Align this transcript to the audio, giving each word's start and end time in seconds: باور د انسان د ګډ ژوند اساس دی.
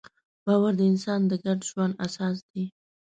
باور 0.45 0.73
د 0.79 0.81
انسان 0.91 1.21
د 1.27 1.33
ګډ 1.45 1.59
ژوند 1.69 1.93
اساس 2.05 2.37
دی. 2.51 2.65